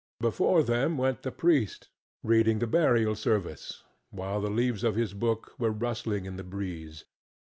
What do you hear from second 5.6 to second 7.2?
rustling in the breeze.